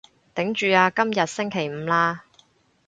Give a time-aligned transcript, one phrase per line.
[0.33, 2.21] 頂住啊，今日星期五喇